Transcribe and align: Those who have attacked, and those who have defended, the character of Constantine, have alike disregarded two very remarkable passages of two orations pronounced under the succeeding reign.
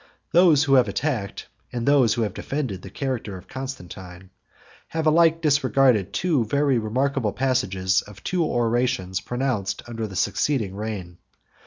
Those 0.31 0.63
who 0.63 0.73
have 0.73 0.87
attacked, 0.87 1.47
and 1.71 1.87
those 1.87 2.15
who 2.15 2.23
have 2.23 2.33
defended, 2.33 2.81
the 2.81 2.89
character 2.89 3.37
of 3.37 3.47
Constantine, 3.47 4.31
have 4.87 5.05
alike 5.05 5.43
disregarded 5.43 6.11
two 6.11 6.43
very 6.43 6.79
remarkable 6.79 7.33
passages 7.33 8.01
of 8.01 8.23
two 8.23 8.43
orations 8.43 9.21
pronounced 9.21 9.83
under 9.87 10.07
the 10.07 10.15
succeeding 10.15 10.75
reign. 10.75 11.19